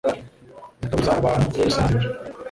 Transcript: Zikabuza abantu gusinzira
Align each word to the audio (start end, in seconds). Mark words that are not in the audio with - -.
Zikabuza 0.79 1.11
abantu 1.19 1.45
gusinzira 1.53 2.07